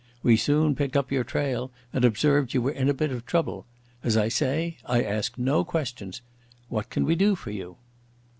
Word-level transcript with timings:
We 0.23 0.35
soon 0.35 0.73
picked 0.73 0.97
up 0.97 1.11
your 1.11 1.23
trail, 1.23 1.69
and 1.93 2.03
observed 2.03 2.55
you 2.55 2.61
were 2.63 2.71
in 2.71 2.89
a 2.89 2.91
bit 2.95 3.11
of 3.11 3.23
trouble. 3.23 3.67
As 4.03 4.17
I 4.17 4.29
say, 4.29 4.77
I 4.83 5.03
ask 5.03 5.37
no 5.37 5.63
questions. 5.63 6.23
What 6.69 6.89
can 6.89 7.05
we 7.05 7.13
do 7.13 7.35
for 7.35 7.51
you?" 7.51 7.77